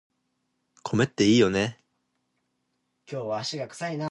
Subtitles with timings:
[0.83, 1.77] 米っていいよね